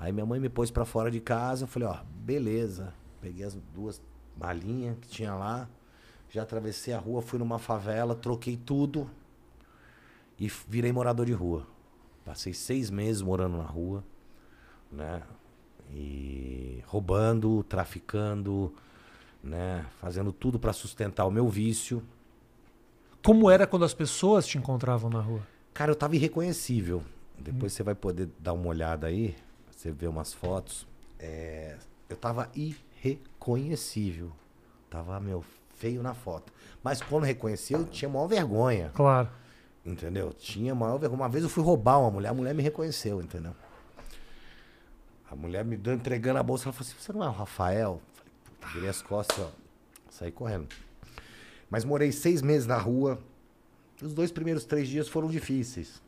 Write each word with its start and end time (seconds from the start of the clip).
Aí 0.00 0.10
minha 0.12 0.24
mãe 0.24 0.40
me 0.40 0.48
pôs 0.48 0.70
pra 0.70 0.86
fora 0.86 1.10
de 1.10 1.20
casa, 1.20 1.64
eu 1.64 1.68
falei, 1.68 1.86
ó, 1.86 1.98
beleza. 2.24 2.94
Peguei 3.20 3.44
as 3.44 3.54
duas 3.74 4.00
malinhas 4.34 4.96
que 4.98 5.06
tinha 5.06 5.34
lá, 5.34 5.68
já 6.30 6.42
atravessei 6.42 6.94
a 6.94 6.98
rua, 6.98 7.20
fui 7.20 7.38
numa 7.38 7.58
favela, 7.58 8.14
troquei 8.14 8.56
tudo 8.56 9.10
e 10.38 10.50
virei 10.66 10.90
morador 10.90 11.26
de 11.26 11.34
rua. 11.34 11.66
Passei 12.24 12.54
seis 12.54 12.88
meses 12.88 13.20
morando 13.20 13.58
na 13.58 13.64
rua, 13.64 14.02
né? 14.90 15.22
E 15.92 16.82
roubando, 16.86 17.62
traficando, 17.64 18.72
né? 19.44 19.84
Fazendo 20.00 20.32
tudo 20.32 20.58
pra 20.58 20.72
sustentar 20.72 21.26
o 21.26 21.30
meu 21.30 21.46
vício. 21.46 22.02
Como 23.22 23.50
era 23.50 23.66
quando 23.66 23.84
as 23.84 23.92
pessoas 23.92 24.46
te 24.46 24.56
encontravam 24.56 25.10
na 25.10 25.20
rua? 25.20 25.46
Cara, 25.74 25.90
eu 25.90 25.96
tava 25.96 26.16
irreconhecível. 26.16 27.02
Depois 27.38 27.74
você 27.74 27.82
vai 27.82 27.94
poder 27.94 28.30
dar 28.38 28.54
uma 28.54 28.66
olhada 28.66 29.06
aí, 29.06 29.34
você 29.80 29.90
vê 29.90 30.06
umas 30.06 30.34
fotos. 30.34 30.86
É, 31.18 31.74
eu 32.06 32.14
tava 32.14 32.50
irreconhecível. 32.54 34.30
Tava, 34.90 35.18
meu, 35.18 35.42
feio 35.76 36.02
na 36.02 36.12
foto. 36.12 36.52
Mas 36.82 37.00
quando 37.00 37.24
reconheceu, 37.24 37.78
eu 37.78 37.86
tinha 37.86 38.08
maior 38.10 38.26
vergonha. 38.26 38.90
Claro. 38.94 39.30
Entendeu? 39.84 40.34
Tinha 40.34 40.74
maior 40.74 40.98
vergonha. 40.98 41.22
Uma 41.22 41.28
vez 41.30 41.44
eu 41.44 41.48
fui 41.48 41.64
roubar 41.64 41.98
uma 41.98 42.10
mulher, 42.10 42.28
a 42.28 42.34
mulher 42.34 42.54
me 42.54 42.62
reconheceu, 42.62 43.22
entendeu? 43.22 43.56
A 45.30 45.34
mulher 45.34 45.64
me 45.64 45.78
deu 45.78 45.94
entregando 45.94 46.38
a 46.38 46.42
bolsa, 46.42 46.64
ela 46.64 46.74
falou 46.74 46.86
assim: 46.86 47.00
Você 47.00 47.12
não 47.14 47.24
é 47.24 47.28
o 47.28 47.32
Rafael? 47.32 48.02
Eu 48.02 48.16
Falei, 48.16 48.32
puta, 48.44 48.66
virei 48.74 48.88
as 48.90 49.00
costas, 49.00 49.38
ó. 49.38 49.50
Saí 50.10 50.30
correndo. 50.30 50.68
Mas 51.70 51.86
morei 51.86 52.12
seis 52.12 52.42
meses 52.42 52.66
na 52.66 52.76
rua. 52.76 53.18
Os 54.02 54.12
dois 54.12 54.30
primeiros 54.30 54.66
três 54.66 54.88
dias 54.88 55.08
foram 55.08 55.28
difíceis. 55.28 56.02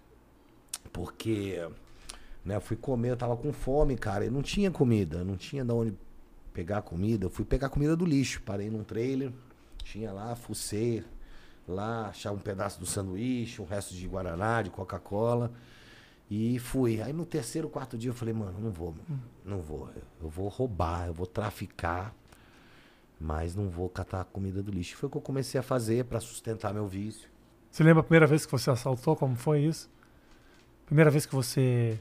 Porque, 0.92 1.58
né, 2.44 2.58
fui 2.60 2.76
comer, 2.76 3.10
eu 3.10 3.16
tava 3.16 3.36
com 3.36 3.52
fome, 3.52 3.96
cara, 3.96 4.24
e 4.24 4.30
não 4.30 4.42
tinha 4.42 4.70
comida, 4.70 5.24
não 5.24 5.36
tinha 5.36 5.64
de 5.64 5.72
onde 5.72 5.94
pegar 6.52 6.82
comida. 6.82 7.26
Eu 7.26 7.30
fui 7.30 7.44
pegar 7.44 7.68
comida 7.68 7.96
do 7.96 8.04
lixo, 8.04 8.42
parei 8.42 8.70
num 8.70 8.84
trailer, 8.84 9.32
tinha 9.82 10.12
lá, 10.12 10.34
fucei 10.34 11.04
lá, 11.66 12.08
achar 12.08 12.32
um 12.32 12.38
pedaço 12.38 12.80
do 12.80 12.86
sanduíche, 12.86 13.62
um 13.62 13.64
resto 13.64 13.94
de 13.94 14.06
guaraná, 14.06 14.62
de 14.62 14.70
Coca-Cola. 14.70 15.52
E 16.30 16.58
fui. 16.58 17.02
Aí 17.02 17.12
no 17.12 17.26
terceiro, 17.26 17.68
quarto 17.68 17.98
dia 17.98 18.10
eu 18.10 18.14
falei, 18.14 18.32
mano, 18.32 18.58
não 18.58 18.70
vou, 18.70 18.94
não 19.44 19.60
vou. 19.60 19.88
Eu 20.20 20.28
vou 20.28 20.48
roubar, 20.48 21.06
eu 21.06 21.14
vou 21.14 21.26
traficar, 21.26 22.14
mas 23.20 23.54
não 23.54 23.68
vou 23.68 23.88
catar 23.88 24.22
a 24.22 24.24
comida 24.24 24.62
do 24.62 24.72
lixo. 24.72 24.96
Foi 24.96 25.08
o 25.08 25.10
que 25.10 25.18
eu 25.18 25.22
comecei 25.22 25.60
a 25.60 25.62
fazer 25.62 26.04
pra 26.06 26.20
sustentar 26.20 26.72
meu 26.72 26.86
vício. 26.86 27.28
Você 27.70 27.82
lembra 27.82 28.00
a 28.00 28.02
primeira 28.02 28.26
vez 28.26 28.46
que 28.46 28.52
você 28.52 28.70
assaltou? 28.70 29.14
Como 29.14 29.36
foi 29.36 29.60
isso? 29.60 29.90
Primeira 30.86 31.10
vez 31.10 31.26
que 31.26 31.34
você. 31.34 31.98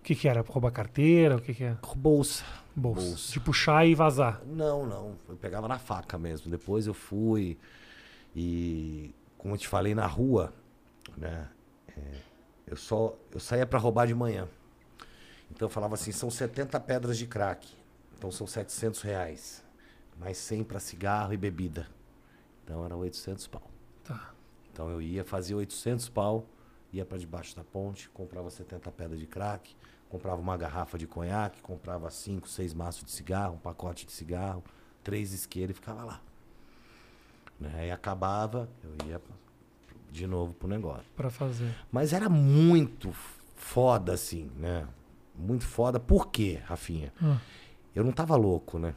O 0.00 0.02
que, 0.02 0.14
que 0.14 0.26
era? 0.26 0.40
Roubar 0.40 0.72
carteira? 0.72 1.36
O 1.36 1.40
que, 1.40 1.52
que 1.52 1.64
é? 1.64 1.76
Bolsa. 1.94 2.42
Bolsa. 2.74 3.00
Bolsa. 3.06 3.32
De 3.32 3.40
puxar 3.40 3.86
e 3.86 3.94
vazar. 3.94 4.42
Não, 4.46 4.86
não. 4.86 5.16
Eu 5.28 5.36
pegava 5.36 5.68
na 5.68 5.78
faca 5.78 6.18
mesmo. 6.18 6.50
Depois 6.50 6.86
eu 6.86 6.94
fui 6.94 7.58
e, 8.34 9.14
como 9.36 9.54
eu 9.54 9.58
te 9.58 9.68
falei, 9.68 9.94
na 9.94 10.06
rua, 10.06 10.52
né? 11.16 11.48
é, 11.96 12.30
eu 12.66 12.76
só 12.76 13.14
eu 13.32 13.38
saía 13.38 13.66
pra 13.66 13.78
roubar 13.78 14.06
de 14.06 14.14
manhã. 14.14 14.48
Então 15.50 15.66
eu 15.66 15.70
falava 15.70 15.94
assim, 15.94 16.12
são 16.12 16.30
70 16.30 16.80
pedras 16.80 17.18
de 17.18 17.26
crack. 17.26 17.68
Então 18.16 18.30
são 18.30 18.46
700 18.46 19.02
reais. 19.02 19.62
Mais 20.18 20.38
100 20.38 20.64
pra 20.64 20.80
cigarro 20.80 21.34
e 21.34 21.36
bebida. 21.36 21.86
Então 22.64 22.84
era 22.84 22.96
800 22.96 23.46
pau. 23.48 23.70
Tá. 24.04 24.32
Então 24.72 24.88
eu 24.88 25.02
ia, 25.02 25.24
fazia 25.24 25.56
800 25.56 26.08
pau, 26.08 26.46
ia 26.92 27.04
pra 27.04 27.18
debaixo 27.18 27.54
da 27.56 27.64
ponte, 27.64 28.08
comprava 28.10 28.50
70 28.50 28.90
pedras 28.92 29.18
de 29.18 29.26
crack, 29.26 29.74
comprava 30.08 30.40
uma 30.40 30.56
garrafa 30.56 30.98
de 30.98 31.06
conhaque, 31.06 31.60
comprava 31.62 32.10
5, 32.10 32.48
6 32.48 32.74
maços 32.74 33.04
de 33.04 33.10
cigarro, 33.10 33.54
um 33.54 33.58
pacote 33.58 34.06
de 34.06 34.12
cigarro, 34.12 34.62
três 35.02 35.32
isqueiros 35.32 35.76
e 35.76 35.80
ficava 35.80 36.04
lá. 36.04 36.20
Né? 37.58 37.88
E 37.88 37.90
acabava, 37.90 38.68
eu 38.82 39.08
ia 39.08 39.20
de 40.10 40.26
novo 40.26 40.54
pro 40.54 40.68
negócio. 40.68 41.04
Pra 41.16 41.30
fazer. 41.30 41.74
Mas 41.92 42.12
era 42.12 42.28
muito 42.28 43.12
foda, 43.54 44.14
assim, 44.14 44.50
né? 44.56 44.88
Muito 45.34 45.64
foda. 45.64 46.00
Por 46.00 46.28
quê, 46.28 46.60
Rafinha? 46.64 47.12
Ah, 47.22 47.38
Eu 47.94 48.02
não 48.04 48.12
tava 48.12 48.36
louco, 48.36 48.78
né? 48.78 48.94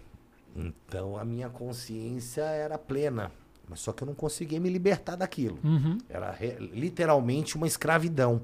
Então 0.55 1.17
a 1.17 1.25
minha 1.25 1.49
consciência 1.49 2.41
era 2.43 2.77
plena. 2.77 3.31
Mas 3.67 3.79
só 3.79 3.91
que 3.93 4.03
eu 4.03 4.05
não 4.07 4.13
conseguia 4.15 4.59
me 4.59 4.69
libertar 4.69 5.15
daquilo. 5.15 5.57
Uhum. 5.63 5.97
Era 6.09 6.31
re- 6.31 6.57
literalmente 6.59 7.55
uma 7.55 7.65
escravidão. 7.67 8.41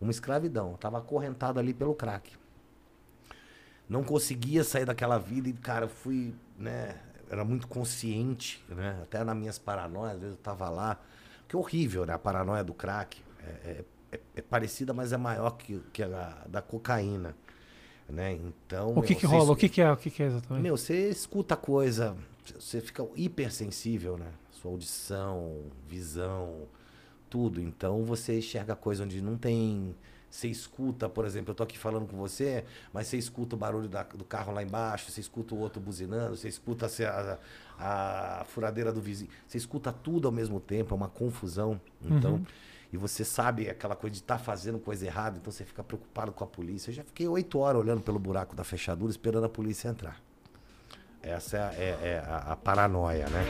Uma 0.00 0.10
escravidão. 0.10 0.72
Eu 0.72 0.78
tava 0.78 0.98
acorrentado 0.98 1.60
ali 1.60 1.74
pelo 1.74 1.94
crack. 1.94 2.32
Não 3.88 4.04
conseguia 4.04 4.62
sair 4.64 4.84
daquela 4.84 5.18
vida 5.18 5.48
e, 5.48 5.52
cara, 5.52 5.86
eu 5.86 5.88
fui, 5.88 6.32
né? 6.58 6.96
Era 7.28 7.44
muito 7.44 7.66
consciente, 7.68 8.64
né? 8.68 8.98
Até 9.02 9.22
nas 9.24 9.36
minhas 9.36 9.58
paranoias, 9.58 10.14
às 10.16 10.20
vezes 10.20 10.36
eu 10.36 10.42
tava 10.42 10.68
lá. 10.68 10.98
Que 11.48 11.56
horrível, 11.56 12.06
né? 12.06 12.14
A 12.14 12.18
paranoia 12.18 12.62
do 12.62 12.72
crack. 12.72 13.20
É, 13.40 13.50
é- 13.70 13.84
é- 14.12 14.20
é 14.36 14.42
parecida, 14.42 14.92
mas 14.92 15.12
é 15.12 15.16
maior 15.16 15.50
que, 15.50 15.80
que 15.92 16.02
a 16.02 16.44
da 16.48 16.62
cocaína. 16.62 17.34
Né? 18.08 18.32
Então. 18.32 18.90
O 18.96 19.02
que, 19.02 19.10
meu, 19.12 19.20
que 19.20 19.26
rola? 19.26 19.40
O 19.42 19.44
escu- 19.52 19.56
que, 19.56 19.68
que 19.68 19.80
é? 19.80 19.92
O 19.92 19.96
que, 19.96 20.10
que 20.10 20.22
é 20.22 20.26
exatamente? 20.26 20.62
meu, 20.62 20.76
você 20.76 21.08
escuta 21.10 21.56
coisa, 21.56 22.16
você 22.58 22.80
fica 22.80 23.06
hipersensível, 23.16 24.16
né? 24.16 24.32
Sua 24.50 24.70
audição, 24.70 25.62
visão, 25.86 26.66
tudo. 27.28 27.60
Então 27.60 28.04
você 28.04 28.38
enxerga 28.38 28.74
coisa 28.76 29.04
onde 29.04 29.20
não 29.22 29.36
tem. 29.36 29.94
Você 30.30 30.46
escuta, 30.46 31.08
por 31.08 31.24
exemplo, 31.24 31.50
eu 31.50 31.54
tô 31.56 31.64
aqui 31.64 31.76
falando 31.76 32.06
com 32.06 32.16
você, 32.16 32.64
mas 32.92 33.08
você 33.08 33.16
escuta 33.16 33.56
o 33.56 33.58
barulho 33.58 33.88
da- 33.88 34.04
do 34.04 34.24
carro 34.24 34.52
lá 34.52 34.62
embaixo, 34.62 35.10
você 35.10 35.20
escuta 35.20 35.56
o 35.56 35.58
outro 35.58 35.80
buzinando, 35.80 36.36
você 36.36 36.46
escuta 36.46 36.88
se 36.88 37.04
a, 37.04 37.36
a, 37.78 38.44
furadeira 38.44 38.92
do 38.92 39.00
vizinho. 39.00 39.30
Você 39.48 39.58
escuta 39.58 39.92
tudo 39.92 40.28
ao 40.28 40.32
mesmo 40.32 40.60
tempo, 40.60 40.94
é 40.94 40.96
uma 40.96 41.08
confusão. 41.08 41.80
Então, 42.00 42.34
Uhum. 42.34 42.44
e 42.92 42.96
você 42.96 43.24
sabe 43.24 43.68
aquela 43.68 43.96
coisa 43.96 44.12
de 44.14 44.20
estar 44.20 44.38
fazendo 44.38 44.78
coisa 44.78 45.04
errada, 45.04 45.38
então 45.38 45.50
você 45.50 45.64
fica 45.64 45.82
preocupado 45.82 46.30
com 46.30 46.44
a 46.44 46.46
polícia. 46.46 46.90
Eu 46.90 46.94
já 46.94 47.02
fiquei 47.04 47.26
oito 47.26 47.58
horas 47.58 47.80
olhando 47.80 48.00
pelo 48.02 48.18
buraco 48.20 48.54
da 48.54 48.62
fechadura, 48.62 49.10
esperando 49.10 49.44
a 49.46 49.48
polícia 49.48 49.88
entrar. 49.88 50.20
Essa 51.22 51.56
é, 51.56 51.60
a- 51.60 51.72
é- 51.74 51.98
é 52.02 52.22
a, 52.26 52.52
a 52.52 52.56
paranoia, 52.56 53.26
né? 53.28 53.44